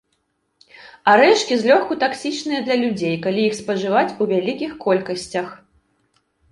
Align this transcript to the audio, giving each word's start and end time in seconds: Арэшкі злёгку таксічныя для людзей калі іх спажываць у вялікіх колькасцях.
Арэшкі 1.13 1.53
злёгку 1.59 1.93
таксічныя 2.05 2.61
для 2.71 2.75
людзей 2.85 3.15
калі 3.27 3.41
іх 3.51 3.59
спажываць 3.61 4.09
у 4.21 4.31
вялікіх 4.35 4.71
колькасцях. 4.89 5.47